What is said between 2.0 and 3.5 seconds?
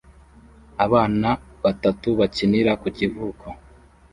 bakinira ku kivuko